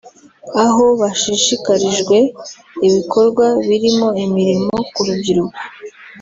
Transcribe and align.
aho 0.65 0.83
bashishikarijwe 0.99 2.17
ibikorwa 2.87 3.45
birimo 3.67 4.07
imirimo 4.25 4.73
ku 4.93 4.99
rubyiruko 5.07 5.59